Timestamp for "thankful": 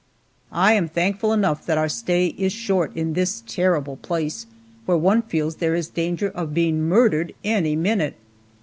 0.87-1.31